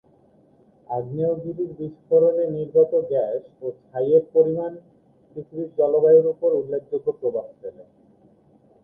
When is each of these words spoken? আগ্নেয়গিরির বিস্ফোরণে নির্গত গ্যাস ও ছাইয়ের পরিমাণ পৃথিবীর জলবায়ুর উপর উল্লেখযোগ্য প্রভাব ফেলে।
আগ্নেয়গিরির 0.87 1.71
বিস্ফোরণে 1.79 2.45
নির্গত 2.49 2.91
গ্যাস 3.09 3.41
ও 3.61 3.67
ছাইয়ের 3.81 4.23
পরিমাণ 4.33 4.71
পৃথিবীর 5.29 5.69
জলবায়ুর 5.77 6.27
উপর 6.27 6.49
উল্লেখযোগ্য 6.53 7.07
প্রভাব 7.19 7.47
ফেলে। 7.59 7.83